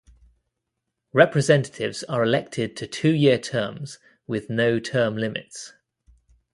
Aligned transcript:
Representatives 1.13 2.01
are 2.05 2.23
elected 2.23 2.75
to 2.75 2.87
two-year 2.87 3.37
terms 3.37 3.99
with 4.25 4.49
no 4.49 4.79
term 4.79 5.15
limits. 5.15 5.73